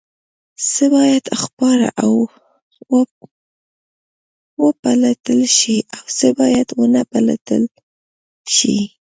[0.71, 2.11] څه باید خپاره او
[4.63, 7.63] وپلټل شي او څه باید ونه پلټل
[8.55, 8.75] شي؟